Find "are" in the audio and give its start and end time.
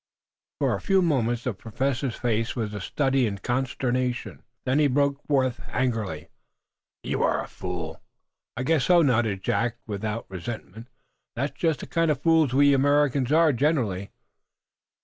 7.21-7.43, 13.31-13.53